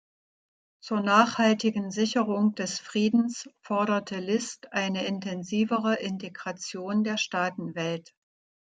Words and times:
Zur 0.83 1.01
nachhaltigen 1.01 1.91
Sicherung 1.91 2.55
des 2.55 2.79
Friedens 2.79 3.47
forderte 3.61 4.17
Liszt 4.17 4.73
eine 4.73 5.05
intensivere 5.05 5.93
Integration 5.97 7.03
der 7.03 7.19
Staatenwelt. 7.19 8.11